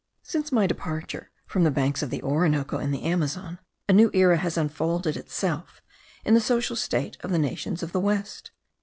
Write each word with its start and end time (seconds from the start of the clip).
Since 0.23 0.51
my 0.51 0.65
departure 0.65 1.29
from 1.45 1.63
the 1.63 1.69
banks 1.69 2.01
of 2.01 2.09
the 2.09 2.23
Orinoco 2.23 2.79
and 2.79 2.91
the 2.91 3.03
Amazon, 3.03 3.59
a 3.87 3.93
new 3.93 4.09
era 4.15 4.37
has 4.37 4.57
unfolded 4.57 5.15
itself 5.15 5.79
in 6.25 6.33
the 6.33 6.41
social 6.41 6.75
state 6.75 7.17
of 7.21 7.29
the 7.29 7.37
nations 7.37 7.83
of 7.83 7.91
the 7.91 7.99
West. 7.99 8.49